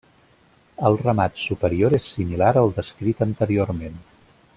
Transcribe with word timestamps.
El 0.89 0.95
remat 1.01 1.37
superior 1.41 1.95
és 1.99 2.07
similar 2.15 2.49
al 2.63 2.73
descrit 2.79 3.21
anteriorment. 3.27 4.01